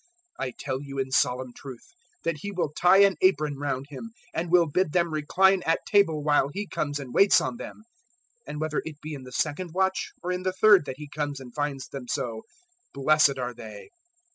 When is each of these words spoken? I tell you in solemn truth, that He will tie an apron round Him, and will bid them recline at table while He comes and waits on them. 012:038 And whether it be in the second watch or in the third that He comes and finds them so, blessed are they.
I 0.39 0.49
tell 0.57 0.81
you 0.81 0.97
in 0.97 1.11
solemn 1.11 1.53
truth, 1.53 1.85
that 2.23 2.37
He 2.37 2.51
will 2.51 2.73
tie 2.73 3.03
an 3.03 3.17
apron 3.21 3.59
round 3.59 3.85
Him, 3.89 4.13
and 4.33 4.49
will 4.49 4.65
bid 4.65 4.93
them 4.93 5.13
recline 5.13 5.61
at 5.63 5.85
table 5.85 6.23
while 6.23 6.49
He 6.51 6.65
comes 6.65 6.99
and 6.99 7.13
waits 7.13 7.39
on 7.39 7.57
them. 7.57 7.83
012:038 8.47 8.47
And 8.47 8.61
whether 8.61 8.81
it 8.83 8.99
be 9.01 9.13
in 9.13 9.23
the 9.25 9.31
second 9.31 9.75
watch 9.75 10.11
or 10.23 10.31
in 10.31 10.41
the 10.41 10.53
third 10.53 10.85
that 10.85 10.97
He 10.97 11.07
comes 11.07 11.39
and 11.39 11.53
finds 11.53 11.87
them 11.87 12.07
so, 12.07 12.41
blessed 12.95 13.37
are 13.37 13.53
they. 13.53 13.89